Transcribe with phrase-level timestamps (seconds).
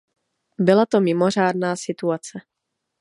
[0.59, 2.39] Byla to mimořádná situace.